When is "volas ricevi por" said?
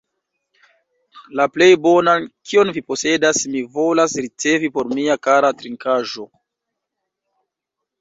3.77-4.93